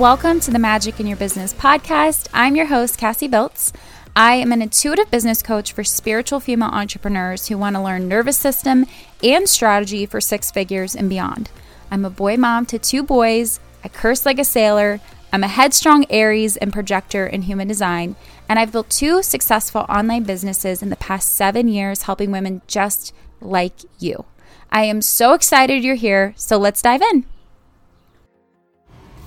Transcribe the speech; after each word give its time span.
Welcome 0.00 0.40
to 0.40 0.50
the 0.50 0.58
Magic 0.58 0.98
in 0.98 1.06
Your 1.06 1.18
Business 1.18 1.52
podcast. 1.52 2.26
I'm 2.32 2.56
your 2.56 2.64
host, 2.64 2.96
Cassie 2.96 3.28
Biltz. 3.28 3.70
I 4.16 4.36
am 4.36 4.50
an 4.50 4.62
intuitive 4.62 5.10
business 5.10 5.42
coach 5.42 5.74
for 5.74 5.84
spiritual 5.84 6.40
female 6.40 6.70
entrepreneurs 6.70 7.48
who 7.48 7.58
want 7.58 7.76
to 7.76 7.82
learn 7.82 8.08
nervous 8.08 8.38
system 8.38 8.86
and 9.22 9.46
strategy 9.46 10.06
for 10.06 10.18
six 10.18 10.50
figures 10.50 10.96
and 10.96 11.10
beyond. 11.10 11.50
I'm 11.90 12.06
a 12.06 12.10
boy 12.10 12.38
mom 12.38 12.64
to 12.66 12.78
two 12.78 13.02
boys. 13.02 13.60
I 13.84 13.88
curse 13.88 14.24
like 14.24 14.38
a 14.38 14.44
sailor. 14.44 15.00
I'm 15.34 15.44
a 15.44 15.48
headstrong 15.48 16.06
Aries 16.08 16.56
and 16.56 16.72
projector 16.72 17.26
in 17.26 17.42
human 17.42 17.68
design, 17.68 18.16
and 18.48 18.58
I've 18.58 18.72
built 18.72 18.88
two 18.88 19.22
successful 19.22 19.84
online 19.86 20.22
businesses 20.22 20.82
in 20.82 20.88
the 20.88 20.96
past 20.96 21.30
seven 21.34 21.68
years, 21.68 22.04
helping 22.04 22.30
women 22.30 22.62
just 22.66 23.12
like 23.38 23.74
you. 23.98 24.24
I 24.70 24.84
am 24.84 25.02
so 25.02 25.34
excited 25.34 25.84
you're 25.84 25.94
here, 25.94 26.32
so 26.38 26.56
let's 26.56 26.80
dive 26.80 27.02
in. 27.02 27.26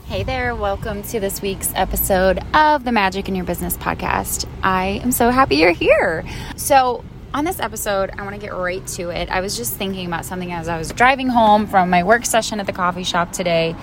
Hey 0.05 0.23
there, 0.23 0.55
welcome 0.55 1.01
to 1.03 1.19
this 1.19 1.41
week's 1.41 1.71
episode 1.75 2.39
of 2.53 2.83
the 2.83 2.91
Magic 2.91 3.27
in 3.29 3.35
Your 3.35 3.45
Business 3.45 3.77
podcast. 3.77 4.47
I 4.61 5.01
am 5.03 5.11
so 5.11 5.29
happy 5.31 5.55
you're 5.55 5.71
here. 5.71 6.23
So, 6.55 7.03
on 7.33 7.45
this 7.45 7.59
episode, 7.59 8.11
I 8.17 8.21
want 8.23 8.35
to 8.35 8.41
get 8.41 8.53
right 8.53 8.85
to 8.87 9.09
it. 9.09 9.29
I 9.29 9.41
was 9.41 9.57
just 9.57 9.73
thinking 9.73 10.05
about 10.05 10.25
something 10.25 10.51
as 10.51 10.67
I 10.67 10.77
was 10.77 10.91
driving 10.91 11.29
home 11.29 11.65
from 11.65 11.89
my 11.89 12.03
work 12.03 12.25
session 12.25 12.59
at 12.59 12.67
the 12.67 12.73
coffee 12.73 13.03
shop 13.03 13.31
today 13.31 13.75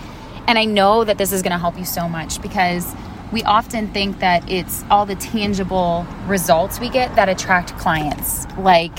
and 0.46 0.58
I 0.58 0.64
know 0.64 1.04
that 1.04 1.16
this 1.16 1.32
is 1.32 1.42
going 1.42 1.52
to 1.52 1.58
help 1.58 1.78
you 1.78 1.84
so 1.84 2.08
much 2.08 2.42
because 2.42 2.92
we 3.32 3.42
often 3.44 3.88
think 3.88 4.18
that 4.18 4.50
it's 4.50 4.84
all 4.90 5.06
the 5.06 5.14
tangible 5.14 6.06
results 6.26 6.80
we 6.80 6.88
get 6.88 7.14
that 7.14 7.28
attract 7.28 7.76
clients. 7.78 8.46
Like, 8.58 8.96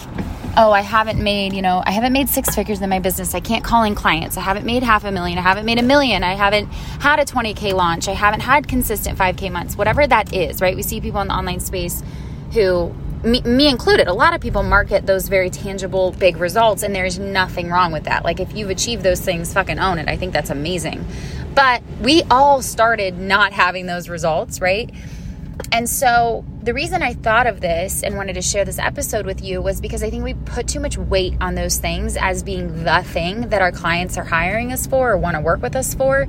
oh, 0.57 0.71
I 0.71 0.81
haven't 0.81 1.21
made, 1.21 1.53
you 1.53 1.61
know, 1.61 1.81
I 1.85 1.91
haven't 1.91 2.13
made 2.13 2.30
six 2.30 2.53
figures 2.55 2.81
in 2.81 2.89
my 2.89 2.99
business. 2.99 3.33
I 3.33 3.39
can't 3.39 3.63
call 3.63 3.83
in 3.83 3.95
clients. 3.95 4.38
I 4.38 4.41
haven't 4.41 4.66
made 4.66 4.83
half 4.83 5.03
a 5.03 5.11
million. 5.11 5.38
I 5.38 5.41
haven't 5.41 5.66
made 5.66 5.80
a 5.80 5.83
million. 5.83 6.23
I 6.23 6.33
haven't 6.33 6.66
had 6.99 7.19
a 7.19 7.25
20K 7.25 7.73
launch. 7.73 8.07
I 8.07 8.13
haven't 8.13 8.41
had 8.41 8.67
consistent 8.67 9.17
5K 9.17 9.52
months, 9.52 9.77
whatever 9.77 10.05
that 10.05 10.33
is, 10.33 10.61
right? 10.61 10.75
We 10.75 10.83
see 10.83 11.02
people 11.02 11.22
in 11.22 11.27
the 11.27 11.33
online 11.33 11.59
space 11.59 12.03
who 12.53 12.94
me, 13.23 13.41
me, 13.41 13.67
included, 13.67 14.07
a 14.07 14.13
lot 14.13 14.33
of 14.33 14.41
people 14.41 14.63
market 14.63 15.05
those 15.05 15.27
very 15.27 15.49
tangible, 15.49 16.11
big 16.11 16.38
results, 16.38 16.81
and 16.81 16.95
there's 16.95 17.19
nothing 17.19 17.69
wrong 17.69 17.91
with 17.91 18.05
that. 18.05 18.23
Like, 18.23 18.39
if 18.39 18.55
you've 18.55 18.72
achieved 18.72 19.03
those 19.03 19.22
things, 19.22 19.53
fucking 19.53 19.77
own 19.77 19.99
it. 19.99 20.07
I 20.07 20.17
think 20.17 20.33
that's 20.33 20.49
amazing. 20.49 21.05
But 21.53 21.83
we 22.02 22.23
all 22.31 22.61
started 22.61 23.19
not 23.19 23.53
having 23.53 23.85
those 23.85 24.09
results, 24.09 24.59
right? 24.59 24.89
And 25.72 25.90
so, 25.90 26.45
the 26.62 26.73
reason 26.73 27.02
I 27.02 27.14
thought 27.14 27.48
of 27.48 27.62
this 27.62 28.04
and 28.04 28.16
wanted 28.16 28.34
to 28.34 28.42
share 28.42 28.66
this 28.66 28.78
episode 28.80 29.26
with 29.26 29.44
you 29.44 29.62
was 29.62 29.81
because 29.81 30.03
I 30.03 30.09
think 30.09 30.23
we 30.23 30.34
put 30.34 30.68
too 30.68 30.80
much 30.80 30.98
weight 30.98 31.34
on 31.42 31.56
those 31.56 31.78
things 31.78 32.18
as 32.18 32.44
being 32.44 32.84
the 32.84 33.03
thing 33.03 33.50
that 33.50 33.62
our 33.62 33.72
clients 33.72 34.18
are 34.18 34.23
hiring 34.23 34.72
us 34.72 34.86
for 34.86 35.12
or 35.12 35.18
want 35.18 35.36
to 35.36 35.42
work 35.42 35.62
with 35.62 35.76
us 35.76 35.94
for. 35.94 36.28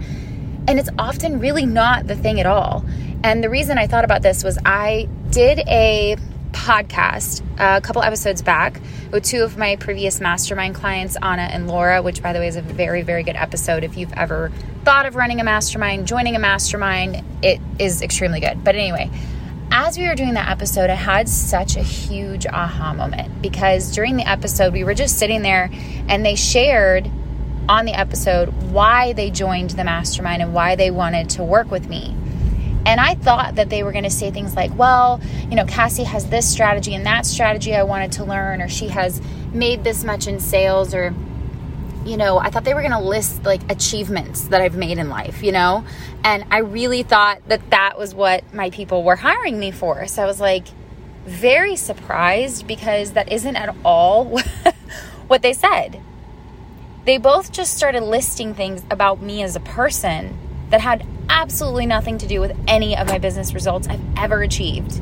And 0.69 0.79
it's 0.79 0.89
often 0.99 1.41
really 1.41 1.67
not 1.67 2.07
the 2.07 2.17
thing 2.17 2.41
at 2.41 2.47
all. 2.47 2.85
And 3.25 3.43
the 3.43 3.51
reason 3.51 3.79
I 3.79 3.87
thought 3.87 4.05
about 4.05 4.23
this 4.23 4.43
was 4.43 4.59
I 4.65 5.09
did 5.31 5.61
a 5.69 6.17
podcast 6.53 7.43
a 7.59 7.81
couple 7.81 8.03
episodes 8.03 8.43
back 8.43 8.81
with 9.11 9.25
two 9.25 9.43
of 9.43 9.57
my 9.57 9.77
previous 9.77 10.21
mastermind 10.21 10.75
clients, 10.75 11.17
Anna 11.23 11.43
and 11.43 11.69
Laura, 11.69 12.03
which, 12.03 12.23
by 12.23 12.33
the 12.33 12.39
way, 12.39 12.49
is 12.49 12.57
a 12.57 12.63
very, 12.63 13.03
very 13.03 13.23
good 13.23 13.37
episode. 13.37 13.85
If 13.85 13.97
you've 13.97 14.13
ever 14.13 14.53
thought 14.85 15.07
of 15.07 15.17
running 15.17 15.41
a 15.41 15.45
mastermind, 15.45 16.07
joining 16.07 16.37
a 16.37 16.39
mastermind, 16.39 17.23
it 17.43 17.61
is 17.79 18.03
extremely 18.03 18.41
good. 18.41 18.63
But 18.65 18.75
anyway, 18.75 19.11
as 19.71 19.97
we 19.97 20.07
were 20.07 20.15
doing 20.15 20.35
that 20.35 20.51
episode, 20.51 20.91
I 20.91 20.95
had 20.95 21.29
such 21.29 21.77
a 21.77 21.83
huge 21.83 22.47
aha 22.47 22.93
moment 22.93 23.41
because 23.41 23.91
during 23.93 24.17
the 24.17 24.29
episode, 24.29 24.73
we 24.73 24.85
were 24.85 24.95
just 24.95 25.19
sitting 25.19 25.43
there 25.43 25.71
and 26.09 26.25
they 26.25 26.35
shared 26.35 27.11
on 27.69 27.85
the 27.87 27.95
episode 27.95 28.49
why 28.71 29.13
they 29.13 29.31
joined 29.31 29.71
the 29.71 29.85
mastermind 29.85 30.43
and 30.43 30.53
why 30.53 30.77
they 30.77 30.91
wanted 30.91 31.31
to 31.31 31.43
work 31.43 31.71
with 31.71 31.89
me. 31.89 32.15
And 32.85 33.01
I 33.01 33.15
thought 33.15 33.55
that 33.57 33.71
they 33.71 33.83
were 33.83 33.93
going 33.93 34.05
to 34.05 34.11
say 34.11 34.31
things 34.31 34.57
like, 34.57 34.77
well, 34.77 35.21
you 35.49 35.55
know, 35.55 35.65
Cassie 35.65 36.05
has 36.05 36.29
this 36.29 36.51
strategy 36.51 36.95
and 36.95 37.07
that 37.07 37.27
strategy 37.27 37.75
I 37.75 37.85
wanted 37.85 38.13
to 38.13 38.25
learn, 38.25 38.61
or 38.61 38.69
she 38.69 38.89
has 38.89 39.21
made 39.53 39.85
this 39.85 40.03
much 40.03 40.27
in 40.27 40.41
sales, 40.41 40.95
or, 40.95 41.15
you 42.05 42.17
know, 42.17 42.39
I 42.39 42.51
thought 42.51 42.65
they 42.65 42.75
were 42.75 42.83
going 42.83 42.93
to 42.93 42.99
list 42.99 43.45
like 43.45 43.71
achievements 43.71 44.43
that 44.49 44.61
I've 44.61 44.77
made 44.77 44.99
in 44.99 45.09
life, 45.09 45.43
you 45.43 45.53
know? 45.53 45.85
And 46.25 46.45
I 46.51 46.59
really 46.59 47.03
thought 47.03 47.49
that 47.49 47.71
that 47.71 47.99
was 47.99 48.15
what 48.15 48.53
my 48.53 48.71
people 48.71 49.05
were 49.05 49.17
hiring 49.17 49.59
me 49.61 49.71
for. 49.71 50.07
So 50.09 50.23
I 50.23 50.27
was 50.27 50.41
like, 50.41 50.67
very 51.25 51.77
surprised 51.77 52.67
because 52.67 53.13
that 53.13 53.31
isn't 53.31 53.57
at 53.57 53.75
all 53.85 54.39
what 55.29 55.43
they 55.43 55.53
said. 55.53 56.01
They 57.05 57.19
both 57.19 57.53
just 57.53 57.77
started 57.77 58.03
listing 58.03 58.55
things 58.55 58.83
about 58.91 59.21
me 59.21 59.43
as 59.43 59.57
a 59.57 59.61
person 59.61 60.37
that 60.71 60.81
had 60.81 61.07
absolutely 61.33 61.87
nothing 61.87 62.19
to 62.19 62.27
do 62.27 62.41
with 62.41 62.55
any 62.69 62.95
of 62.97 63.09
my 63.09 63.17
business 63.17 63.55
results 63.55 63.89
I've 63.89 64.03
ever 64.19 64.43
achieved. 64.43 65.01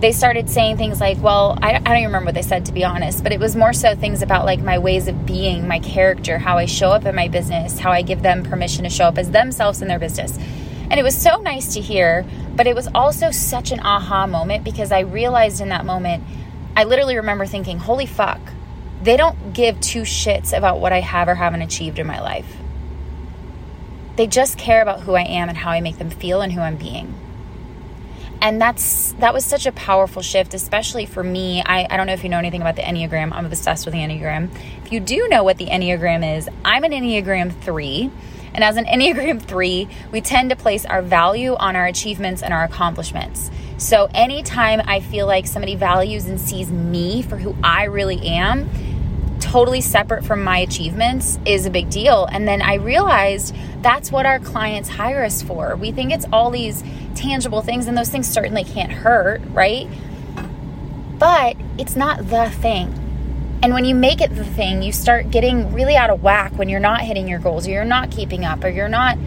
They 0.00 0.12
started 0.12 0.48
saying 0.48 0.76
things 0.76 1.00
like, 1.00 1.20
well, 1.20 1.58
I, 1.60 1.74
I 1.74 1.78
don't 1.78 1.96
even 1.96 2.06
remember 2.06 2.26
what 2.26 2.36
they 2.36 2.42
said 2.42 2.66
to 2.66 2.72
be 2.72 2.84
honest, 2.84 3.24
but 3.24 3.32
it 3.32 3.40
was 3.40 3.56
more 3.56 3.72
so 3.72 3.96
things 3.96 4.22
about 4.22 4.46
like 4.46 4.60
my 4.60 4.78
ways 4.78 5.08
of 5.08 5.26
being, 5.26 5.66
my 5.66 5.80
character, 5.80 6.38
how 6.38 6.58
I 6.58 6.66
show 6.66 6.90
up 6.90 7.04
in 7.06 7.16
my 7.16 7.26
business, 7.26 7.78
how 7.80 7.90
I 7.90 8.02
give 8.02 8.22
them 8.22 8.44
permission 8.44 8.84
to 8.84 8.90
show 8.90 9.04
up 9.04 9.18
as 9.18 9.32
themselves 9.32 9.82
in 9.82 9.88
their 9.88 9.98
business. 9.98 10.38
And 10.90 10.94
it 10.94 11.02
was 11.02 11.16
so 11.16 11.40
nice 11.40 11.74
to 11.74 11.80
hear, 11.80 12.24
but 12.54 12.68
it 12.68 12.76
was 12.76 12.88
also 12.94 13.32
such 13.32 13.72
an 13.72 13.80
aha 13.80 14.28
moment 14.28 14.62
because 14.62 14.92
I 14.92 15.00
realized 15.00 15.60
in 15.60 15.70
that 15.70 15.84
moment, 15.84 16.22
I 16.76 16.84
literally 16.84 17.16
remember 17.16 17.46
thinking, 17.46 17.78
holy 17.78 18.06
fuck, 18.06 18.40
they 19.02 19.16
don't 19.16 19.52
give 19.52 19.80
two 19.80 20.02
shits 20.02 20.56
about 20.56 20.80
what 20.80 20.92
I 20.92 21.00
have 21.00 21.28
or 21.28 21.34
haven't 21.34 21.62
achieved 21.62 21.98
in 21.98 22.06
my 22.06 22.20
life. 22.20 22.56
They 24.16 24.26
just 24.26 24.58
care 24.58 24.82
about 24.82 25.00
who 25.00 25.14
I 25.14 25.22
am 25.22 25.48
and 25.48 25.56
how 25.56 25.70
I 25.70 25.80
make 25.80 25.98
them 25.98 26.10
feel 26.10 26.40
and 26.40 26.52
who 26.52 26.60
I'm 26.60 26.76
being. 26.76 27.14
And 28.42 28.60
that's 28.60 29.12
that 29.20 29.32
was 29.32 29.44
such 29.44 29.66
a 29.66 29.72
powerful 29.72 30.20
shift, 30.20 30.52
especially 30.52 31.06
for 31.06 31.22
me. 31.22 31.62
I, 31.64 31.86
I 31.88 31.96
don't 31.96 32.08
know 32.08 32.12
if 32.12 32.24
you 32.24 32.28
know 32.28 32.38
anything 32.38 32.60
about 32.60 32.74
the 32.74 32.82
Enneagram. 32.82 33.32
I'm 33.32 33.46
obsessed 33.46 33.86
with 33.86 33.94
the 33.94 34.00
Enneagram. 34.00 34.50
If 34.84 34.90
you 34.90 34.98
do 34.98 35.28
know 35.28 35.44
what 35.44 35.58
the 35.58 35.66
Enneagram 35.66 36.36
is, 36.36 36.48
I'm 36.64 36.82
an 36.82 36.90
Enneagram 36.90 37.52
3. 37.52 38.10
And 38.54 38.64
as 38.64 38.76
an 38.76 38.84
Enneagram 38.84 39.40
3, 39.46 39.88
we 40.10 40.20
tend 40.20 40.50
to 40.50 40.56
place 40.56 40.84
our 40.84 41.02
value 41.02 41.54
on 41.54 41.76
our 41.76 41.86
achievements 41.86 42.42
and 42.42 42.52
our 42.52 42.64
accomplishments. 42.64 43.50
So 43.78 44.08
anytime 44.12 44.82
I 44.86 45.00
feel 45.00 45.26
like 45.26 45.46
somebody 45.46 45.76
values 45.76 46.26
and 46.26 46.40
sees 46.40 46.70
me 46.70 47.22
for 47.22 47.36
who 47.36 47.56
I 47.62 47.84
really 47.84 48.26
am, 48.26 48.68
totally 49.52 49.82
separate 49.82 50.24
from 50.24 50.42
my 50.42 50.56
achievements 50.56 51.38
is 51.44 51.66
a 51.66 51.70
big 51.70 51.90
deal. 51.90 52.24
And 52.32 52.48
then 52.48 52.62
I 52.62 52.76
realized 52.76 53.54
that's 53.82 54.10
what 54.10 54.24
our 54.24 54.38
clients 54.38 54.88
hire 54.88 55.22
us 55.22 55.42
for. 55.42 55.76
We 55.76 55.92
think 55.92 56.10
it's 56.10 56.24
all 56.32 56.50
these 56.50 56.82
tangible 57.14 57.60
things, 57.60 57.86
and 57.86 57.96
those 57.96 58.08
things 58.08 58.26
certainly 58.26 58.64
can't 58.64 58.90
hurt, 58.90 59.42
right? 59.50 59.86
But 61.18 61.58
it's 61.76 61.96
not 61.96 62.30
the 62.30 62.48
thing. 62.48 62.98
And 63.62 63.74
when 63.74 63.84
you 63.84 63.94
make 63.94 64.22
it 64.22 64.34
the 64.34 64.44
thing, 64.44 64.82
you 64.82 64.90
start 64.90 65.30
getting 65.30 65.74
really 65.74 65.96
out 65.96 66.08
of 66.08 66.22
whack 66.22 66.52
when 66.56 66.70
you're 66.70 66.80
not 66.80 67.02
hitting 67.02 67.28
your 67.28 67.38
goals, 67.38 67.68
or 67.68 67.72
you're 67.72 67.84
not 67.84 68.10
keeping 68.10 68.46
up, 68.46 68.64
or 68.64 68.70
you're 68.70 68.88
not 68.88 69.18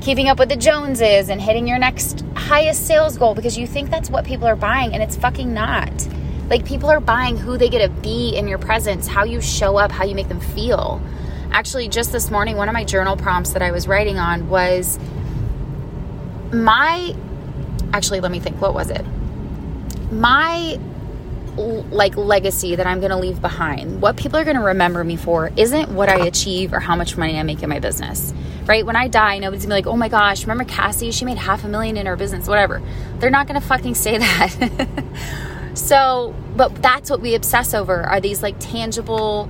keeping 0.00 0.28
up 0.28 0.38
with 0.38 0.48
the 0.48 0.56
Joneses 0.56 1.28
and 1.28 1.42
hitting 1.42 1.66
your 1.66 1.78
next 1.78 2.24
highest 2.36 2.86
sales 2.86 3.18
goal 3.18 3.34
because 3.34 3.58
you 3.58 3.66
think 3.66 3.90
that's 3.90 4.10
what 4.10 4.24
people 4.24 4.46
are 4.46 4.54
buying, 4.54 4.94
and 4.94 5.02
it's 5.02 5.16
fucking 5.16 5.52
not. 5.52 5.90
Like 6.52 6.66
people 6.66 6.90
are 6.90 7.00
buying 7.00 7.38
who 7.38 7.56
they 7.56 7.70
get 7.70 7.78
to 7.78 7.88
be 8.02 8.36
in 8.36 8.46
your 8.46 8.58
presence, 8.58 9.06
how 9.06 9.24
you 9.24 9.40
show 9.40 9.78
up, 9.78 9.90
how 9.90 10.04
you 10.04 10.14
make 10.14 10.28
them 10.28 10.38
feel. 10.38 11.00
Actually, 11.50 11.88
just 11.88 12.12
this 12.12 12.30
morning, 12.30 12.58
one 12.58 12.68
of 12.68 12.74
my 12.74 12.84
journal 12.84 13.16
prompts 13.16 13.54
that 13.54 13.62
I 13.62 13.70
was 13.70 13.88
writing 13.88 14.18
on 14.18 14.50
was 14.50 14.98
my 16.52 17.16
actually 17.94 18.20
let 18.20 18.30
me 18.30 18.38
think 18.38 18.60
what 18.60 18.74
was 18.74 18.90
it? 18.90 19.02
My 20.12 20.78
like 21.56 22.16
legacy 22.16 22.76
that 22.76 22.86
i'm 22.86 22.98
going 23.00 23.10
to 23.10 23.16
leave 23.18 23.42
behind 23.42 24.00
what 24.00 24.16
people 24.16 24.38
are 24.38 24.44
going 24.44 24.56
to 24.56 24.62
remember 24.62 25.04
me 25.04 25.16
for 25.16 25.52
isn't 25.54 25.90
what 25.90 26.08
i 26.08 26.24
achieve 26.24 26.72
or 26.72 26.80
how 26.80 26.96
much 26.96 27.18
money 27.18 27.38
i 27.38 27.42
make 27.42 27.62
in 27.62 27.68
my 27.68 27.78
business 27.78 28.32
right? 28.64 28.86
When 28.86 28.96
i 28.96 29.06
die 29.06 29.38
nobody's 29.38 29.66
going 29.66 29.76
to 29.76 29.82
be 29.82 29.86
like 29.86 29.86
oh 29.86 29.98
my 29.98 30.08
gosh 30.08 30.44
remember 30.44 30.64
cassie? 30.64 31.10
She 31.10 31.26
made 31.26 31.36
half 31.36 31.62
a 31.62 31.68
million 31.68 31.98
in 31.98 32.06
her 32.06 32.16
business 32.16 32.48
whatever. 32.48 32.80
They're 33.18 33.28
not 33.28 33.48
going 33.48 33.60
to 33.60 33.66
fucking 33.66 33.96
say 33.96 34.16
that 34.18 35.51
So, 35.74 36.34
but 36.56 36.82
that's 36.82 37.10
what 37.10 37.20
we 37.20 37.34
obsess 37.34 37.74
over 37.74 38.02
are 38.02 38.20
these 38.20 38.42
like 38.42 38.56
tangible 38.58 39.48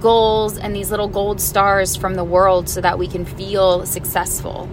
goals 0.00 0.58
and 0.58 0.74
these 0.74 0.90
little 0.90 1.08
gold 1.08 1.40
stars 1.40 1.96
from 1.96 2.14
the 2.14 2.24
world 2.24 2.68
so 2.68 2.80
that 2.80 2.98
we 2.98 3.08
can 3.08 3.24
feel 3.24 3.86
successful. 3.86 4.68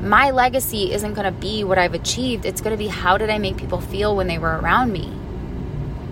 My 0.00 0.30
legacy 0.30 0.92
isn't 0.92 1.14
going 1.14 1.32
to 1.32 1.40
be 1.40 1.64
what 1.64 1.78
I've 1.78 1.94
achieved. 1.94 2.44
It's 2.44 2.60
going 2.60 2.72
to 2.72 2.76
be 2.76 2.88
how 2.88 3.18
did 3.18 3.30
I 3.30 3.38
make 3.38 3.56
people 3.56 3.80
feel 3.80 4.14
when 4.14 4.26
they 4.26 4.38
were 4.38 4.58
around 4.58 4.92
me? 4.92 5.12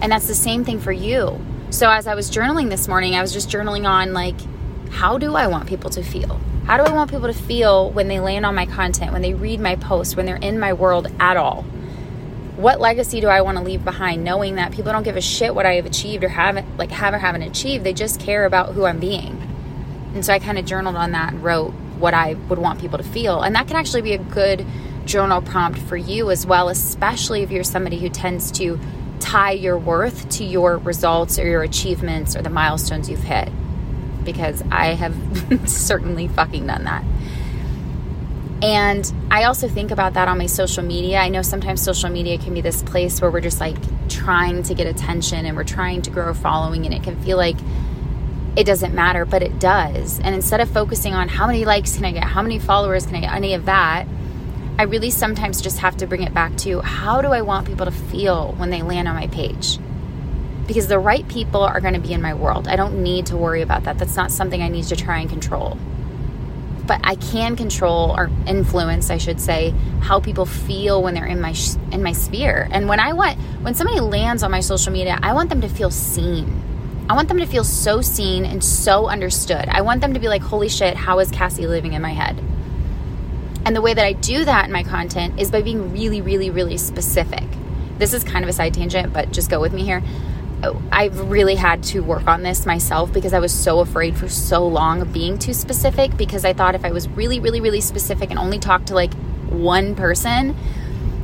And 0.00 0.11
that's 0.11 0.26
the 0.26 0.35
same 0.35 0.65
thing 0.65 0.81
for 0.81 0.93
you. 0.93 1.41
So 1.71 1.91
as 1.91 2.06
I 2.06 2.15
was 2.15 2.31
journaling 2.31 2.71
this 2.71 2.88
morning, 2.88 3.15
I 3.15 3.23
was 3.23 3.33
just 3.33 3.49
journaling 3.49 3.88
on 3.88 4.12
like 4.12 4.37
how 4.91 5.19
do 5.19 5.37
I 5.37 5.47
want 5.47 5.69
people 5.69 5.91
to 5.91 6.03
feel? 6.03 6.41
How 6.65 6.76
do 6.76 6.83
I 6.83 6.93
want 6.93 7.11
people 7.11 7.33
to 7.33 7.38
feel 7.38 7.91
when 7.91 8.09
they 8.09 8.19
land 8.21 8.44
on 8.44 8.55
my 8.55 8.67
content, 8.67 9.12
when 9.12 9.23
they 9.23 9.35
read 9.35 9.61
my 9.61 9.76
post, 9.76 10.17
when 10.17 10.26
they're 10.26 10.37
in 10.37 10.59
my 10.59 10.73
world 10.73 11.06
at 11.21 11.37
all? 11.37 11.65
What 12.61 12.79
legacy 12.79 13.21
do 13.21 13.29
I 13.29 13.41
want 13.41 13.57
to 13.57 13.65
leave 13.65 13.85
behind 13.85 14.23
knowing 14.23 14.57
that 14.57 14.73
people 14.73 14.93
don't 14.93 15.03
give 15.03 15.17
a 15.17 15.21
shit 15.21 15.55
what 15.55 15.65
I 15.65 15.75
have 15.75 15.87
achieved 15.87 16.23
or 16.23 16.29
haven't 16.29 16.77
like 16.77 16.91
have 16.91 17.15
or 17.15 17.19
haven't 17.19 17.43
achieved. 17.43 17.85
They 17.85 17.95
just 17.95 18.21
care 18.21 18.45
about 18.45 18.75
who 18.75 18.85
I'm 18.85 19.01
being. 19.01 19.41
And 20.15 20.25
so 20.25 20.33
I 20.33 20.39
kind 20.39 20.59
of 20.59 20.67
journaled 20.67 20.97
on 20.97 21.12
that 21.12 21.33
and 21.33 21.43
wrote 21.43 21.71
what 21.99 22.12
I 22.12 22.35
would 22.35 22.59
want 22.59 22.81
people 22.81 22.99
to 22.99 23.05
feel. 23.05 23.41
And 23.41 23.55
that 23.55 23.67
can 23.67 23.77
actually 23.77 24.03
be 24.03 24.12
a 24.12 24.19
good 24.19 24.67
journal 25.07 25.41
prompt 25.41 25.79
for 25.79 25.97
you 25.97 26.31
as 26.31 26.47
well, 26.47 26.69
especially 26.69 27.43
if 27.43 27.51
you're 27.51 27.65
somebody 27.65 27.99
who 27.99 28.09
tends 28.09 28.51
to 28.53 28.79
tie 29.21 29.53
your 29.53 29.79
worth 29.79 30.29
to 30.31 30.45
your 30.45 30.79
results 30.79 31.39
or 31.39 31.47
your 31.47 31.62
achievements 31.62 32.37
or 32.37 32.43
the 32.43 32.51
milestones 32.51 33.09
you've 33.09 33.23
hit. 33.23 33.49
Because 34.25 34.62
I 34.71 34.95
have 34.95 35.15
certainly 35.69 36.29
fucking 36.29 36.67
done 36.67 36.85
that. 36.85 37.05
And 38.62 39.11
I 39.31 39.45
also 39.45 39.69
think 39.69 39.91
about 39.91 40.15
that 40.15 40.29
on 40.29 40.37
my 40.37 40.47
social 40.47 40.85
media. 40.85 41.19
I 41.19 41.31
know 41.31 41.41
sometimes 41.41 41.83
social 41.83 42.11
media 42.11 42.37
can 42.37 42.53
be 42.53 42.61
this 42.61 42.83
place 42.83 43.21
where 43.21 43.31
we're 43.31 43.41
just 43.41 43.59
like 43.59 43.77
trying 44.09 44.62
to 44.65 44.75
get 44.75 44.87
attention 44.87 45.47
and 45.47 45.57
we're 45.57 45.65
trying 45.65 46.03
to 46.03 46.11
grow 46.11 46.29
a 46.29 46.35
following, 46.35 46.85
and 46.85 46.95
it 46.95 47.03
can 47.03 47.21
feel 47.23 47.39
like 47.39 47.57
it 48.57 48.65
doesn't 48.65 48.95
matter, 48.95 49.25
but 49.25 49.43
it 49.43 49.59
does. 49.59 50.21
And 50.21 50.35
instead 50.35 50.61
of 50.61 50.69
focusing 50.69 51.15
on 51.15 51.29
how 51.29 51.47
many 51.47 51.65
likes 51.65 51.97
can 51.97 52.05
I 52.05 52.12
get, 52.12 52.25
how 52.25 52.43
many 52.43 52.59
followers 52.59 53.07
can 53.07 53.17
I 53.17 53.21
get, 53.21 53.33
any 53.33 53.55
of 53.55 53.65
that, 53.67 54.07
I 54.79 54.83
really 54.83 55.11
sometimes 55.11 55.62
just 55.62 55.79
have 55.79 55.97
to 55.99 56.07
bring 56.07 56.23
it 56.23 56.35
back 56.35 56.57
to 56.59 56.81
how 56.81 57.23
do 57.23 57.29
I 57.29 57.43
want 57.43 57.67
people 57.67 57.87
to 57.87 57.93
feel 57.93 58.53
when 58.53 58.71
they 58.71 58.83
land 58.83 59.09
on 59.09 59.15
my 59.15 59.29
page? 59.29 59.79
Because 60.67 60.87
the 60.87 60.99
right 60.99 61.27
people 61.29 61.62
are 61.62 61.81
going 61.81 61.95
to 61.95 62.01
be 62.01 62.12
in 62.12 62.21
my 62.21 62.35
world. 62.35 62.69
I 62.69 62.77
don't 62.77 63.03
need 63.03 63.27
to 63.27 63.37
worry 63.37 63.62
about 63.62 63.85
that. 63.85 63.99
That's 63.99 64.17
not 64.17 64.31
something 64.31 64.62
I 64.62 64.69
need 64.69 64.85
to 64.85 64.97
try 64.97 65.19
and 65.21 65.31
control. 65.31 65.79
But 66.91 67.03
I 67.05 67.15
can 67.15 67.55
control 67.55 68.17
or 68.19 68.29
influence, 68.49 69.11
I 69.11 69.19
should 69.19 69.41
say, 69.41 69.73
how 70.01 70.19
people 70.19 70.45
feel 70.45 71.01
when 71.05 71.15
they're 71.15 71.25
in 71.25 71.41
my 71.41 71.55
in 71.93 72.03
my 72.03 72.11
sphere. 72.11 72.69
And 72.73 72.89
when 72.89 72.99
I 72.99 73.13
want 73.13 73.39
when 73.63 73.77
somebody 73.77 74.01
lands 74.01 74.43
on 74.43 74.51
my 74.51 74.59
social 74.59 74.93
media, 74.93 75.17
I 75.23 75.33
want 75.33 75.51
them 75.51 75.61
to 75.61 75.69
feel 75.69 75.93
seen. 75.93 76.61
I 77.09 77.15
want 77.15 77.29
them 77.29 77.39
to 77.39 77.47
feel 77.47 77.63
so 77.63 78.01
seen 78.01 78.45
and 78.45 78.65
so 78.65 79.07
understood. 79.07 79.69
I 79.69 79.83
want 79.83 80.01
them 80.01 80.15
to 80.15 80.19
be 80.19 80.27
like, 80.27 80.43
"Holy 80.43 80.69
shit, 80.69 80.97
how 80.97 81.21
is 81.21 81.31
Cassie 81.31 81.69
living 81.69 81.93
in 81.93 82.03
my 82.03 82.11
head?" 82.13 82.43
And 83.65 83.77
the 83.77 83.83
way 83.83 83.95
that 83.95 84.05
I 84.05 84.15
do 84.15 84.45
that 84.45 84.65
in 84.65 84.73
my 84.73 84.83
content 84.83 85.39
is 85.39 85.53
by 85.53 85.63
being 85.63 85.93
really, 85.93 86.21
really, 86.21 86.51
really 86.51 86.77
specific. 86.77 87.45
This 87.99 88.13
is 88.13 88.25
kind 88.25 88.45
of 88.45 88.49
a 88.49 88.53
side 88.53 88.75
tangent, 88.75 89.13
but 89.13 89.31
just 89.31 89.49
go 89.49 89.61
with 89.61 89.73
me 89.73 89.85
here. 89.85 90.03
I've 90.93 91.31
really 91.31 91.55
had 91.55 91.83
to 91.85 92.01
work 92.01 92.27
on 92.27 92.43
this 92.43 92.67
myself 92.67 93.12
because 93.12 93.33
I 93.33 93.39
was 93.39 93.53
so 93.53 93.81
afraid 93.81 94.17
for 94.17 94.29
so 94.29 94.67
long 94.67 95.01
of 95.01 95.12
being 95.12 95.39
too 95.39 95.55
specific 95.55 96.17
because 96.17 96.45
I 96.45 96.53
thought 96.53 96.75
if 96.75 96.85
I 96.85 96.93
was 96.93 97.09
really, 97.09 97.41
really, 97.41 97.61
really 97.61 97.81
specific 97.81 98.31
and 98.31 98.39
only 98.39 98.59
talked 98.59 98.89
to 98.89 98.95
like 98.95 99.15
one 99.49 99.95
person, 99.95 100.55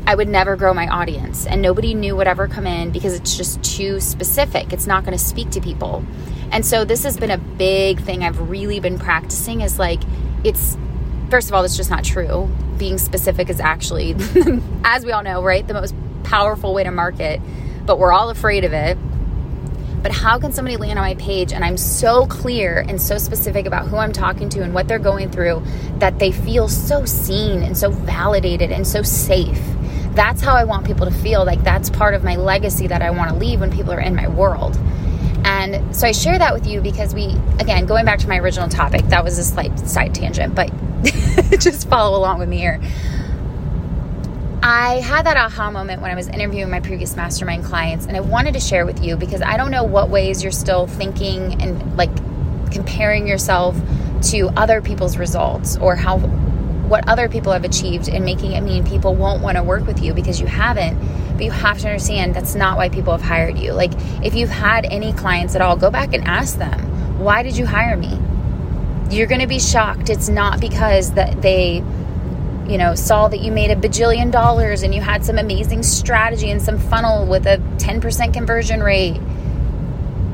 I 0.06 0.14
would 0.14 0.28
never 0.28 0.56
grow 0.56 0.72
my 0.72 0.86
audience 0.86 1.46
and 1.46 1.60
nobody 1.60 1.92
knew 1.92 2.16
would 2.16 2.28
ever 2.28 2.48
come 2.48 2.66
in 2.66 2.92
because 2.92 3.14
it's 3.14 3.36
just 3.36 3.62
too 3.62 4.00
specific. 4.00 4.72
It's 4.72 4.86
not 4.86 5.04
going 5.04 5.16
to 5.16 5.22
speak 5.22 5.50
to 5.50 5.60
people. 5.60 6.04
And 6.52 6.64
so 6.64 6.84
this 6.84 7.02
has 7.02 7.16
been 7.16 7.30
a 7.30 7.38
big 7.38 8.00
thing 8.00 8.22
I've 8.22 8.48
really 8.48 8.80
been 8.80 8.98
practicing 8.98 9.60
is 9.60 9.78
like 9.78 10.00
it's 10.44 10.78
first 11.30 11.48
of 11.48 11.54
all, 11.54 11.62
that's 11.62 11.76
just 11.76 11.90
not 11.90 12.04
true. 12.04 12.48
Being 12.78 12.98
specific 12.98 13.50
is 13.50 13.60
actually, 13.60 14.14
as 14.84 15.04
we 15.04 15.12
all 15.12 15.22
know, 15.22 15.42
right, 15.42 15.66
the 15.66 15.74
most 15.74 15.94
powerful 16.22 16.72
way 16.72 16.84
to 16.84 16.90
market, 16.90 17.40
but 17.84 17.98
we're 17.98 18.12
all 18.12 18.30
afraid 18.30 18.64
of 18.64 18.72
it. 18.72 18.96
But 20.06 20.14
how 20.14 20.38
can 20.38 20.52
somebody 20.52 20.76
land 20.76 21.00
on 21.00 21.04
my 21.04 21.16
page 21.16 21.52
and 21.52 21.64
I'm 21.64 21.76
so 21.76 22.26
clear 22.26 22.78
and 22.78 23.02
so 23.02 23.18
specific 23.18 23.66
about 23.66 23.88
who 23.88 23.96
I'm 23.96 24.12
talking 24.12 24.48
to 24.50 24.62
and 24.62 24.72
what 24.72 24.86
they're 24.86 25.00
going 25.00 25.32
through 25.32 25.64
that 25.98 26.20
they 26.20 26.30
feel 26.30 26.68
so 26.68 27.04
seen 27.04 27.64
and 27.64 27.76
so 27.76 27.90
validated 27.90 28.70
and 28.70 28.86
so 28.86 29.02
safe? 29.02 29.60
That's 30.12 30.40
how 30.40 30.54
I 30.54 30.62
want 30.62 30.86
people 30.86 31.06
to 31.06 31.12
feel. 31.12 31.44
Like 31.44 31.60
that's 31.64 31.90
part 31.90 32.14
of 32.14 32.22
my 32.22 32.36
legacy 32.36 32.86
that 32.86 33.02
I 33.02 33.10
want 33.10 33.30
to 33.30 33.36
leave 33.36 33.58
when 33.58 33.72
people 33.72 33.92
are 33.92 34.00
in 34.00 34.14
my 34.14 34.28
world. 34.28 34.78
And 35.44 35.92
so 35.92 36.06
I 36.06 36.12
share 36.12 36.38
that 36.38 36.54
with 36.54 36.68
you 36.68 36.80
because 36.80 37.12
we, 37.12 37.34
again, 37.58 37.84
going 37.86 38.04
back 38.04 38.20
to 38.20 38.28
my 38.28 38.38
original 38.38 38.68
topic, 38.68 39.06
that 39.06 39.24
was 39.24 39.38
a 39.38 39.42
slight 39.42 39.76
side 39.76 40.14
tangent, 40.14 40.54
but 40.54 40.70
just 41.58 41.88
follow 41.88 42.16
along 42.16 42.38
with 42.38 42.48
me 42.48 42.58
here. 42.58 42.80
I 44.68 44.98
had 44.98 45.26
that 45.26 45.36
aha 45.36 45.70
moment 45.70 46.02
when 46.02 46.10
I 46.10 46.16
was 46.16 46.26
interviewing 46.26 46.72
my 46.72 46.80
previous 46.80 47.14
mastermind 47.14 47.64
clients, 47.64 48.06
and 48.06 48.16
I 48.16 48.20
wanted 48.20 48.54
to 48.54 48.58
share 48.58 48.84
with 48.84 49.00
you 49.00 49.16
because 49.16 49.40
I 49.40 49.56
don't 49.56 49.70
know 49.70 49.84
what 49.84 50.10
ways 50.10 50.42
you're 50.42 50.50
still 50.50 50.88
thinking 50.88 51.62
and 51.62 51.96
like 51.96 52.10
comparing 52.72 53.28
yourself 53.28 53.76
to 54.22 54.48
other 54.56 54.82
people's 54.82 55.18
results 55.18 55.76
or 55.76 55.94
how 55.94 56.18
what 56.18 57.08
other 57.08 57.28
people 57.28 57.52
have 57.52 57.62
achieved 57.62 58.08
and 58.08 58.24
making 58.24 58.54
it 58.54 58.60
mean 58.62 58.84
people 58.84 59.14
won't 59.14 59.40
want 59.40 59.56
to 59.56 59.62
work 59.62 59.86
with 59.86 60.02
you 60.02 60.12
because 60.12 60.40
you 60.40 60.48
haven't. 60.48 60.98
But 61.34 61.44
you 61.44 61.52
have 61.52 61.78
to 61.78 61.86
understand 61.86 62.34
that's 62.34 62.56
not 62.56 62.76
why 62.76 62.88
people 62.88 63.12
have 63.12 63.22
hired 63.22 63.56
you. 63.58 63.72
Like 63.72 63.92
if 64.24 64.34
you've 64.34 64.50
had 64.50 64.84
any 64.86 65.12
clients 65.12 65.54
at 65.54 65.60
all, 65.60 65.76
go 65.76 65.92
back 65.92 66.12
and 66.12 66.24
ask 66.24 66.58
them, 66.58 67.20
why 67.20 67.44
did 67.44 67.56
you 67.56 67.66
hire 67.66 67.96
me? 67.96 68.18
You're 69.16 69.28
going 69.28 69.42
to 69.42 69.46
be 69.46 69.60
shocked. 69.60 70.10
It's 70.10 70.28
not 70.28 70.60
because 70.60 71.12
that 71.12 71.40
they 71.40 71.84
you 72.68 72.78
know, 72.78 72.94
saw 72.94 73.28
that 73.28 73.40
you 73.40 73.52
made 73.52 73.70
a 73.70 73.76
bajillion 73.76 74.30
dollars 74.30 74.82
and 74.82 74.94
you 74.94 75.00
had 75.00 75.24
some 75.24 75.38
amazing 75.38 75.82
strategy 75.82 76.50
and 76.50 76.60
some 76.60 76.78
funnel 76.78 77.26
with 77.26 77.46
a 77.46 77.58
10% 77.78 78.32
conversion 78.32 78.82
rate. 78.82 79.20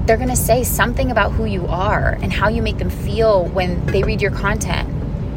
They're 0.06 0.16
going 0.16 0.28
to 0.30 0.36
say 0.36 0.64
something 0.64 1.10
about 1.10 1.32
who 1.32 1.44
you 1.44 1.66
are 1.66 2.18
and 2.22 2.32
how 2.32 2.48
you 2.48 2.62
make 2.62 2.78
them 2.78 2.90
feel 2.90 3.44
when 3.46 3.84
they 3.86 4.02
read 4.02 4.20
your 4.20 4.30
content. 4.30 4.88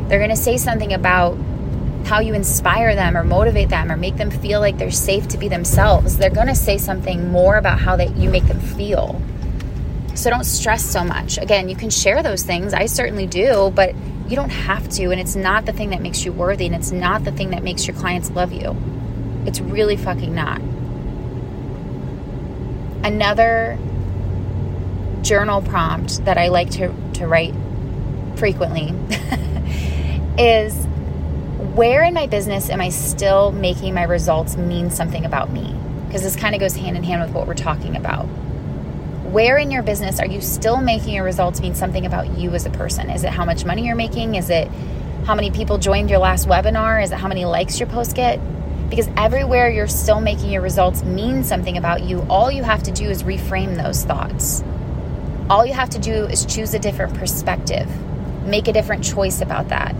They're 0.09 0.19
going 0.19 0.29
to 0.31 0.35
say 0.35 0.57
something 0.57 0.93
about 0.93 1.37
how 2.05 2.19
you 2.19 2.33
inspire 2.33 2.95
them 2.95 3.17
or 3.17 3.23
motivate 3.23 3.69
them 3.69 3.91
or 3.91 3.97
make 3.97 4.17
them 4.17 4.29
feel 4.29 4.59
like 4.59 4.77
they're 4.77 4.91
safe 4.91 5.27
to 5.29 5.37
be 5.37 5.47
themselves. 5.47 6.17
They're 6.17 6.29
going 6.29 6.47
to 6.47 6.55
say 6.55 6.77
something 6.77 7.31
more 7.31 7.57
about 7.57 7.79
how 7.79 7.95
that 7.95 8.15
you 8.15 8.29
make 8.29 8.45
them 8.45 8.59
feel. 8.59 9.19
So 10.13 10.29
don't 10.29 10.45
stress 10.45 10.85
so 10.85 11.03
much. 11.03 11.37
Again, 11.37 11.67
you 11.67 11.75
can 11.75 11.89
share 11.89 12.23
those 12.23 12.43
things. 12.43 12.73
I 12.73 12.85
certainly 12.85 13.27
do, 13.27 13.71
but 13.75 13.93
you 14.27 14.35
don't 14.35 14.49
have 14.49 14.89
to. 14.89 15.11
And 15.11 15.19
it's 15.19 15.35
not 15.35 15.65
the 15.65 15.73
thing 15.73 15.91
that 15.91 16.01
makes 16.01 16.25
you 16.25 16.31
worthy. 16.31 16.65
And 16.65 16.75
it's 16.75 16.91
not 16.91 17.23
the 17.23 17.31
thing 17.31 17.51
that 17.51 17.63
makes 17.63 17.87
your 17.87 17.95
clients 17.95 18.31
love 18.31 18.51
you. 18.51 18.75
It's 19.45 19.59
really 19.59 19.97
fucking 19.97 20.33
not. 20.33 20.61
Another 23.03 23.77
journal 25.21 25.61
prompt 25.61 26.25
that 26.25 26.37
I 26.37 26.47
like 26.47 26.71
to, 26.71 26.93
to 27.13 27.27
write 27.27 27.53
frequently 28.35 28.89
is 30.37 30.85
where 31.75 32.03
in 32.03 32.13
my 32.13 32.27
business 32.27 32.69
am 32.69 32.81
I 32.81 32.89
still 32.89 33.51
making 33.51 33.93
my 33.93 34.03
results 34.03 34.57
mean 34.57 34.89
something 34.89 35.25
about 35.25 35.51
me? 35.51 35.75
Because 36.07 36.23
this 36.23 36.35
kind 36.35 36.55
of 36.55 36.61
goes 36.61 36.75
hand 36.75 36.97
in 36.97 37.03
hand 37.03 37.21
with 37.21 37.31
what 37.31 37.47
we're 37.47 37.53
talking 37.53 37.95
about 37.95 38.27
where 39.35 39.57
in 39.57 39.69
your 39.69 39.83
business 39.83 40.21
are 40.21 40.25
you 40.25 40.39
still 40.39 40.77
making 40.77 41.13
your 41.13 41.25
results 41.25 41.59
mean 41.59 41.75
something 41.75 42.05
about 42.05 42.37
you 42.37 42.51
as 42.51 42.65
a 42.65 42.69
person? 42.69 43.09
Is 43.09 43.25
it 43.25 43.31
how 43.31 43.43
much 43.43 43.65
money 43.65 43.85
you're 43.85 43.93
making? 43.93 44.35
Is 44.35 44.49
it 44.49 44.69
how 45.25 45.35
many 45.35 45.51
people 45.51 45.77
joined 45.77 46.09
your 46.09 46.19
last 46.19 46.47
webinar? 46.47 47.03
Is 47.03 47.11
it 47.11 47.17
how 47.17 47.27
many 47.27 47.43
likes 47.43 47.77
your 47.77 47.89
post 47.89 48.15
get? 48.15 48.39
Because 48.89 49.09
everywhere 49.17 49.69
you're 49.69 49.89
still 49.89 50.21
making 50.21 50.51
your 50.51 50.61
results 50.61 51.03
mean 51.03 51.43
something 51.43 51.75
about 51.75 52.03
you, 52.03 52.25
all 52.29 52.49
you 52.49 52.63
have 52.63 52.83
to 52.83 52.91
do 52.91 53.09
is 53.09 53.23
reframe 53.23 53.75
those 53.75 54.05
thoughts. 54.05 54.63
All 55.49 55.65
you 55.65 55.73
have 55.73 55.89
to 55.89 55.99
do 55.99 56.27
is 56.27 56.45
choose 56.45 56.73
a 56.73 56.79
different 56.79 57.15
perspective, 57.15 57.89
make 58.45 58.69
a 58.69 58.71
different 58.71 59.03
choice 59.03 59.41
about 59.41 59.67
that. 59.67 59.97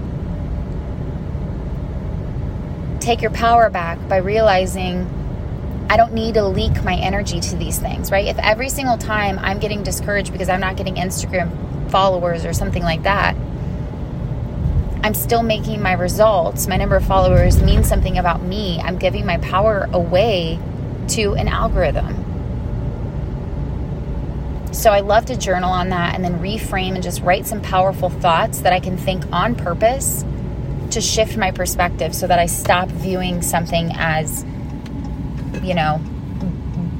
Take 3.01 3.21
your 3.21 3.31
power 3.31 3.69
back 3.69 3.99
by 4.07 4.15
realizing 4.15 5.24
I 5.89 5.97
don't 5.97 6.13
need 6.13 6.33
to 6.33 6.45
leak 6.45 6.83
my 6.83 6.95
energy 6.95 7.39
to 7.39 7.55
these 7.55 7.77
things, 7.77 8.11
right? 8.11 8.25
If 8.25 8.39
every 8.39 8.69
single 8.69 8.97
time 8.97 9.37
I'm 9.39 9.59
getting 9.59 9.83
discouraged 9.83 10.31
because 10.31 10.49
I'm 10.49 10.59
not 10.59 10.77
getting 10.77 10.95
Instagram 10.95 11.91
followers 11.91 12.43
or 12.43 12.53
something 12.53 12.83
like 12.83 13.03
that, 13.03 13.35
I'm 15.03 15.13
still 15.13 15.43
making 15.43 15.83
my 15.83 15.93
results, 15.93 16.65
my 16.65 16.77
number 16.77 16.95
of 16.95 17.05
followers 17.05 17.61
mean 17.61 17.83
something 17.83 18.17
about 18.17 18.41
me. 18.41 18.79
I'm 18.79 18.97
giving 18.97 19.25
my 19.25 19.37
power 19.37 19.87
away 19.93 20.59
to 21.09 21.33
an 21.35 21.47
algorithm. 21.47 22.23
So 24.73 24.91
I 24.91 25.01
love 25.01 25.27
to 25.27 25.37
journal 25.37 25.71
on 25.71 25.89
that 25.89 26.15
and 26.15 26.23
then 26.23 26.39
reframe 26.39 26.95
and 26.95 27.03
just 27.03 27.21
write 27.21 27.45
some 27.45 27.61
powerful 27.61 28.09
thoughts 28.09 28.61
that 28.61 28.73
I 28.73 28.79
can 28.79 28.97
think 28.97 29.23
on 29.31 29.53
purpose 29.53 30.25
to 30.91 31.01
shift 31.01 31.37
my 31.37 31.51
perspective 31.51 32.15
so 32.15 32.25
that 32.25 32.39
I 32.39 32.47
stop 32.47 32.89
viewing 32.89 33.41
something 33.41 33.91
as 33.93 34.43
you 35.63 35.73
know, 35.73 36.01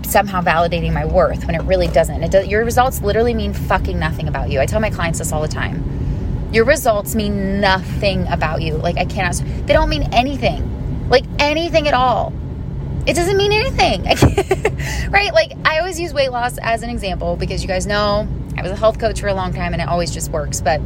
somehow 0.04 0.42
validating 0.42 0.94
my 0.94 1.06
worth 1.06 1.46
when 1.46 1.56
it 1.56 1.62
really 1.64 1.88
doesn't. 1.88 2.24
It 2.24 2.32
does, 2.32 2.48
your 2.48 2.64
results 2.64 3.02
literally 3.02 3.34
mean 3.34 3.54
fucking 3.54 3.98
nothing 3.98 4.28
about 4.28 4.50
you. 4.50 4.60
I 4.60 4.66
tell 4.66 4.80
my 4.80 4.90
clients 4.90 5.20
this 5.20 5.32
all 5.32 5.42
the 5.42 5.48
time. 5.48 6.50
Your 6.52 6.66
results 6.66 7.16
mean 7.16 7.60
nothing 7.60 8.28
about 8.28 8.62
you. 8.62 8.76
Like 8.76 8.98
I 8.98 9.06
cannot. 9.06 9.36
They 9.66 9.74
don't 9.74 9.90
mean 9.90 10.14
anything. 10.14 11.10
Like 11.10 11.26
anything 11.40 11.88
at 11.88 11.94
all. 11.94 12.34
It 13.06 13.14
doesn't 13.16 13.38
mean 13.38 13.52
anything. 13.52 14.04
right? 15.12 15.34
Like 15.34 15.52
I 15.66 15.80
always 15.80 16.00
use 16.00 16.14
weight 16.14 16.32
loss 16.32 16.58
as 16.60 16.82
an 16.82 16.90
example 16.90 17.36
because 17.36 17.62
you 17.62 17.68
guys 17.68 17.86
know 17.86 18.28
I 18.58 18.62
was 18.62 18.72
a 18.72 18.76
health 18.76 19.00
coach 19.00 19.20
for 19.20 19.28
a 19.28 19.34
long 19.34 19.54
time 19.54 19.74
and 19.74 19.82
it 19.82 19.88
always 19.88 20.12
just 20.12 20.32
works. 20.32 20.62
But 20.62 20.82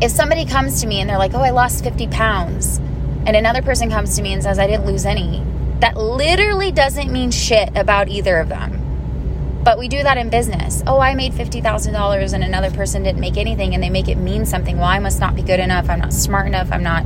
if 0.00 0.12
somebody 0.12 0.44
comes 0.44 0.80
to 0.80 0.86
me 0.86 1.00
and 1.00 1.10
they're 1.10 1.18
like, 1.18 1.34
"Oh, 1.34 1.40
I 1.40 1.50
lost 1.50 1.82
50 1.82 2.06
pounds," 2.08 2.78
and 3.26 3.36
another 3.36 3.62
person 3.62 3.90
comes 3.90 4.14
to 4.16 4.22
me 4.22 4.32
and 4.32 4.42
says, 4.42 4.58
"I 4.58 4.66
didn't 4.66 4.86
lose 4.86 5.04
any," 5.04 5.42
that 5.80 5.96
literally 5.96 6.72
doesn't 6.72 7.12
mean 7.12 7.30
shit 7.30 7.76
about 7.76 8.08
either 8.08 8.38
of 8.38 8.48
them. 8.48 9.60
But 9.64 9.78
we 9.78 9.88
do 9.88 10.02
that 10.02 10.16
in 10.16 10.30
business. 10.30 10.82
Oh, 10.86 10.98
I 10.98 11.14
made 11.14 11.32
$50,000 11.32 12.32
and 12.32 12.44
another 12.44 12.70
person 12.70 13.02
didn't 13.02 13.20
make 13.20 13.36
anything 13.36 13.74
and 13.74 13.82
they 13.82 13.90
make 13.90 14.08
it 14.08 14.16
mean 14.16 14.46
something. 14.46 14.78
Well, 14.78 14.86
I 14.86 14.98
must 14.98 15.20
not 15.20 15.36
be 15.36 15.42
good 15.42 15.60
enough. 15.60 15.90
I'm 15.90 15.98
not 15.98 16.12
smart 16.12 16.46
enough. 16.46 16.72
I'm 16.72 16.82
not, 16.82 17.04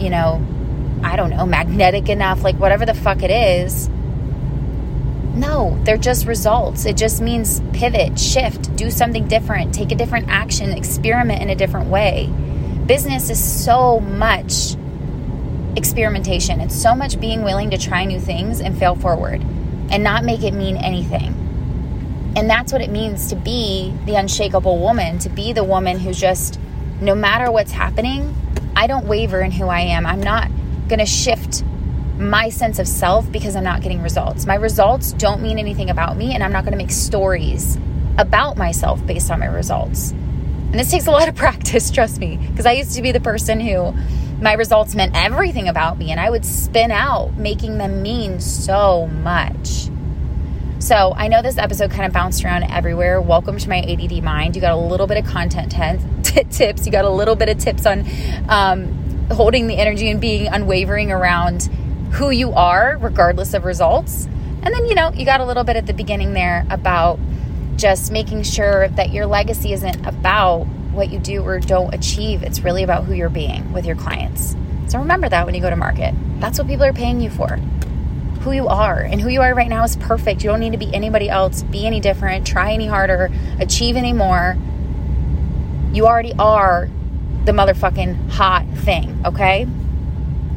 you 0.00 0.10
know, 0.10 0.44
I 1.02 1.16
don't 1.16 1.30
know, 1.30 1.46
magnetic 1.46 2.08
enough, 2.08 2.42
like 2.42 2.56
whatever 2.56 2.86
the 2.86 2.94
fuck 2.94 3.22
it 3.22 3.30
is. 3.30 3.88
No, 5.36 5.78
they're 5.84 5.98
just 5.98 6.26
results. 6.26 6.86
It 6.86 6.96
just 6.96 7.20
means 7.20 7.60
pivot, 7.72 8.18
shift, 8.18 8.74
do 8.74 8.90
something 8.90 9.28
different, 9.28 9.74
take 9.74 9.92
a 9.92 9.94
different 9.94 10.28
action, 10.28 10.70
experiment 10.72 11.42
in 11.42 11.50
a 11.50 11.54
different 11.54 11.88
way. 11.88 12.32
Business 12.86 13.30
is 13.30 13.42
so 13.42 14.00
much 14.00 14.76
experimentation. 15.76 16.60
It's 16.60 16.74
so 16.74 16.94
much 16.94 17.20
being 17.20 17.42
willing 17.42 17.70
to 17.70 17.78
try 17.78 18.04
new 18.04 18.18
things 18.18 18.60
and 18.60 18.76
fail 18.76 18.96
forward 18.96 19.42
and 19.90 20.02
not 20.02 20.24
make 20.24 20.42
it 20.42 20.52
mean 20.52 20.76
anything. 20.76 21.34
And 22.36 22.50
that's 22.50 22.72
what 22.72 22.82
it 22.82 22.90
means 22.90 23.28
to 23.28 23.36
be 23.36 23.94
the 24.04 24.16
unshakable 24.16 24.78
woman, 24.78 25.18
to 25.20 25.28
be 25.28 25.52
the 25.52 25.64
woman 25.64 25.98
who 25.98 26.12
just, 26.12 26.58
no 27.00 27.14
matter 27.14 27.50
what's 27.50 27.72
happening, 27.72 28.34
I 28.74 28.86
don't 28.86 29.06
waver 29.06 29.40
in 29.40 29.52
who 29.52 29.68
I 29.68 29.80
am. 29.80 30.04
I'm 30.04 30.22
not 30.22 30.50
going 30.88 30.98
to 30.98 31.06
shift 31.06 31.64
my 32.18 32.48
sense 32.48 32.78
of 32.78 32.88
self 32.88 33.30
because 33.30 33.56
I'm 33.56 33.64
not 33.64 33.82
getting 33.82 34.02
results. 34.02 34.46
My 34.46 34.54
results 34.54 35.12
don't 35.12 35.42
mean 35.42 35.58
anything 35.58 35.90
about 35.90 36.16
me, 36.16 36.34
and 36.34 36.42
I'm 36.42 36.52
not 36.52 36.64
going 36.64 36.72
to 36.72 36.78
make 36.78 36.90
stories 36.90 37.78
about 38.18 38.56
myself 38.56 39.04
based 39.06 39.30
on 39.30 39.40
my 39.40 39.46
results. 39.46 40.10
And 40.10 40.74
this 40.74 40.90
takes 40.90 41.06
a 41.06 41.10
lot 41.10 41.28
of 41.28 41.34
practice, 41.36 41.90
trust 41.90 42.18
me, 42.18 42.36
because 42.36 42.66
I 42.66 42.72
used 42.72 42.94
to 42.96 43.02
be 43.02 43.12
the 43.12 43.20
person 43.20 43.60
who 43.60 43.94
my 44.40 44.52
results 44.52 44.94
meant 44.94 45.12
everything 45.14 45.68
about 45.68 45.98
me, 45.98 46.10
and 46.10 46.20
I 46.20 46.28
would 46.28 46.44
spin 46.44 46.90
out, 46.90 47.34
making 47.36 47.78
them 47.78 48.02
mean 48.02 48.38
so 48.38 49.06
much. 49.06 49.88
So 50.78 51.14
I 51.16 51.28
know 51.28 51.40
this 51.40 51.56
episode 51.56 51.90
kind 51.90 52.04
of 52.04 52.12
bounced 52.12 52.44
around 52.44 52.64
everywhere. 52.64 53.20
Welcome 53.20 53.56
to 53.58 53.68
my 53.68 53.78
ADD 53.78 54.22
mind. 54.22 54.54
You 54.54 54.60
got 54.60 54.72
a 54.72 54.76
little 54.76 55.06
bit 55.06 55.16
of 55.16 55.24
content 55.24 55.72
t- 56.22 56.44
tips. 56.44 56.84
You 56.84 56.92
got 56.92 57.06
a 57.06 57.10
little 57.10 57.34
bit 57.34 57.48
of 57.48 57.56
tips 57.56 57.86
on 57.86 58.04
um, 58.48 59.28
holding 59.30 59.68
the 59.68 59.78
energy 59.78 60.10
and 60.10 60.20
being 60.20 60.48
unwavering 60.48 61.10
around 61.10 61.64
who 62.12 62.30
you 62.30 62.52
are, 62.52 62.98
regardless 62.98 63.54
of 63.54 63.64
results. 63.64 64.26
And 64.62 64.66
then, 64.66 64.84
you 64.84 64.94
know, 64.94 65.12
you 65.12 65.24
got 65.24 65.40
a 65.40 65.46
little 65.46 65.64
bit 65.64 65.76
at 65.76 65.86
the 65.86 65.94
beginning 65.94 66.34
there 66.34 66.66
about 66.68 67.18
just 67.76 68.12
making 68.12 68.42
sure 68.42 68.88
that 68.88 69.12
your 69.12 69.24
legacy 69.24 69.72
isn't 69.72 70.06
about 70.06 70.66
what 70.96 71.10
you 71.10 71.18
do 71.18 71.42
or 71.42 71.60
don't 71.60 71.94
achieve. 71.94 72.42
It's 72.42 72.60
really 72.60 72.82
about 72.82 73.04
who 73.04 73.14
you're 73.14 73.28
being 73.28 73.72
with 73.72 73.86
your 73.86 73.96
clients. 73.96 74.56
So 74.88 74.98
remember 74.98 75.28
that 75.28 75.46
when 75.46 75.54
you 75.54 75.60
go 75.60 75.70
to 75.70 75.76
market. 75.76 76.14
That's 76.40 76.58
what 76.58 76.68
people 76.68 76.84
are 76.84 76.92
paying 76.92 77.20
you 77.20 77.30
for. 77.30 77.56
Who 78.40 78.52
you 78.52 78.68
are. 78.68 79.00
And 79.00 79.20
who 79.20 79.28
you 79.28 79.42
are 79.42 79.54
right 79.54 79.68
now 79.68 79.84
is 79.84 79.96
perfect. 79.96 80.44
You 80.44 80.50
don't 80.50 80.60
need 80.60 80.72
to 80.72 80.78
be 80.78 80.94
anybody 80.94 81.28
else, 81.28 81.62
be 81.64 81.86
any 81.86 82.00
different, 82.00 82.46
try 82.46 82.72
any 82.72 82.86
harder, 82.86 83.30
achieve 83.58 83.96
any 83.96 84.12
more. 84.12 84.56
You 85.92 86.06
already 86.06 86.34
are 86.38 86.88
the 87.44 87.52
motherfucking 87.52 88.30
hot 88.30 88.66
thing, 88.78 89.20
okay? 89.24 89.66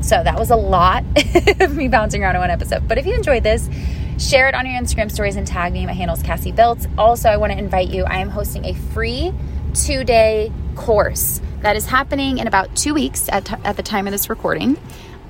So 0.01 0.23
that 0.23 0.37
was 0.37 0.49
a 0.49 0.55
lot 0.55 1.03
of 1.59 1.75
me 1.75 1.87
bouncing 1.87 2.23
around 2.23 2.35
in 2.35 2.41
one 2.41 2.49
episode. 2.51 2.87
But 2.87 2.97
if 2.97 3.05
you 3.05 3.13
enjoyed 3.13 3.43
this, 3.43 3.69
share 4.17 4.47
it 4.47 4.55
on 4.55 4.65
your 4.65 4.79
Instagram 4.79 5.11
stories 5.11 5.35
and 5.35 5.45
tag 5.45 5.73
me. 5.73 5.85
My 5.85 5.93
handle 5.93 6.15
is 6.15 6.23
Cassie 6.23 6.51
Biltz. 6.51 6.87
Also, 6.97 7.29
I 7.29 7.37
want 7.37 7.51
to 7.53 7.57
invite 7.57 7.89
you. 7.89 8.05
I 8.05 8.19
am 8.19 8.29
hosting 8.29 8.65
a 8.65 8.73
free 8.73 9.33
two 9.73 10.03
day 10.03 10.51
course 10.75 11.41
that 11.61 11.75
is 11.75 11.85
happening 11.85 12.37
in 12.37 12.47
about 12.47 12.75
two 12.75 12.93
weeks 12.93 13.27
at, 13.29 13.45
t- 13.45 13.55
at 13.63 13.75
the 13.75 13.83
time 13.83 14.07
of 14.07 14.11
this 14.11 14.29
recording. 14.29 14.77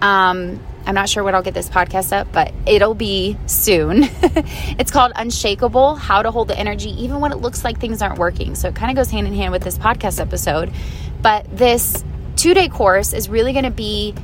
Um, 0.01 0.59
I'm 0.85 0.95
not 0.95 1.09
sure 1.09 1.23
when 1.23 1.35
I'll 1.35 1.43
get 1.43 1.53
this 1.53 1.69
podcast 1.69 2.13
up, 2.13 2.31
but 2.31 2.53
it'll 2.65 2.95
be 2.95 3.37
soon. 3.45 4.03
it's 4.21 4.91
called 4.91 5.11
Unshakable 5.15 5.95
How 5.95 6.21
to 6.21 6.31
Hold 6.31 6.47
the 6.47 6.57
Energy 6.57 6.89
Even 7.03 7.19
When 7.19 7.31
It 7.31 7.39
Looks 7.39 7.63
Like 7.63 7.79
Things 7.79 8.01
Aren't 8.01 8.17
Working. 8.17 8.55
So 8.55 8.69
it 8.69 8.75
kind 8.75 8.89
of 8.89 8.95
goes 8.95 9.11
hand 9.11 9.27
in 9.27 9.33
hand 9.33 9.51
with 9.51 9.61
this 9.61 9.77
podcast 9.77 10.19
episode. 10.19 10.71
But 11.21 11.45
this 11.55 12.03
two 12.35 12.53
day 12.53 12.69
course 12.69 13.13
is 13.13 13.27
really 13.29 13.51
going 13.51 13.65
to 13.65 13.71
be 13.71 14.15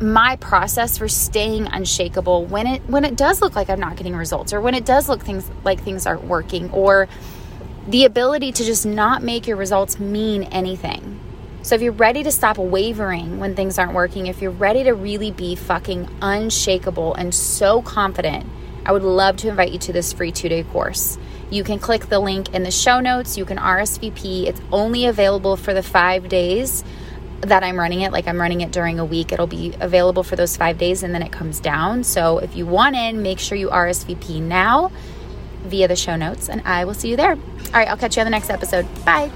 my 0.00 0.36
process 0.36 0.98
for 0.98 1.06
staying 1.06 1.68
unshakable 1.68 2.44
when 2.46 2.66
it 2.66 2.82
when 2.88 3.04
it 3.04 3.16
does 3.16 3.40
look 3.40 3.54
like 3.54 3.70
I'm 3.70 3.78
not 3.78 3.96
getting 3.96 4.16
results 4.16 4.52
or 4.52 4.60
when 4.60 4.74
it 4.74 4.84
does 4.84 5.08
look 5.08 5.22
things 5.22 5.48
like 5.62 5.80
things 5.80 6.06
aren't 6.06 6.24
working 6.24 6.70
or 6.72 7.08
the 7.88 8.04
ability 8.04 8.52
to 8.52 8.64
just 8.64 8.86
not 8.86 9.22
make 9.22 9.46
your 9.46 9.56
results 9.56 9.98
mean 9.98 10.44
anything. 10.44 11.18
So 11.62 11.74
if 11.74 11.82
you're 11.82 11.92
ready 11.92 12.22
to 12.22 12.32
stop 12.32 12.58
wavering 12.58 13.38
when 13.38 13.54
things 13.54 13.78
aren't 13.78 13.94
working, 13.94 14.26
if 14.26 14.42
you're 14.42 14.50
ready 14.50 14.84
to 14.84 14.92
really 14.92 15.30
be 15.30 15.54
fucking 15.54 16.08
unshakable 16.20 17.14
and 17.14 17.34
so 17.34 17.82
confident, 17.82 18.46
I 18.84 18.92
would 18.92 19.02
love 19.02 19.36
to 19.38 19.48
invite 19.48 19.72
you 19.72 19.78
to 19.80 19.92
this 19.92 20.12
free 20.12 20.32
2-day 20.32 20.64
course. 20.64 21.18
You 21.50 21.62
can 21.62 21.78
click 21.78 22.06
the 22.06 22.18
link 22.18 22.52
in 22.54 22.62
the 22.62 22.70
show 22.70 23.00
notes, 23.00 23.36
you 23.36 23.44
can 23.44 23.58
RSVP. 23.58 24.46
It's 24.46 24.60
only 24.72 25.06
available 25.06 25.56
for 25.56 25.72
the 25.72 25.82
5 25.82 26.28
days 26.28 26.82
that 27.42 27.64
I'm 27.64 27.78
running 27.78 28.00
it, 28.00 28.12
like 28.12 28.28
I'm 28.28 28.40
running 28.40 28.60
it 28.60 28.70
during 28.70 28.98
a 28.98 29.04
week, 29.04 29.32
it'll 29.32 29.46
be 29.48 29.74
available 29.80 30.22
for 30.22 30.36
those 30.36 30.56
five 30.56 30.78
days 30.78 31.02
and 31.02 31.12
then 31.12 31.22
it 31.22 31.32
comes 31.32 31.60
down. 31.60 32.04
So 32.04 32.38
if 32.38 32.56
you 32.56 32.66
want 32.66 32.94
in, 32.96 33.22
make 33.22 33.38
sure 33.40 33.58
you 33.58 33.68
RSVP 33.68 34.40
now 34.40 34.92
via 35.64 35.88
the 35.88 35.96
show 35.96 36.16
notes 36.16 36.48
and 36.48 36.62
I 36.64 36.84
will 36.84 36.94
see 36.94 37.08
you 37.08 37.16
there. 37.16 37.32
All 37.32 37.72
right, 37.72 37.88
I'll 37.88 37.96
catch 37.96 38.16
you 38.16 38.20
on 38.20 38.26
the 38.26 38.30
next 38.30 38.50
episode. 38.50 38.86
Bye. 39.04 39.30